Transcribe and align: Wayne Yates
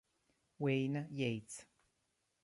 Wayne 0.57 1.05
Yates 1.13 1.69